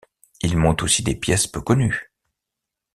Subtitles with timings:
[0.41, 2.11] Il monte aussi des pièces peu connues.